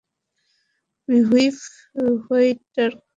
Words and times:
আমি 1.09 1.19
Whip 1.29 1.55
Whitaker. 2.25 2.91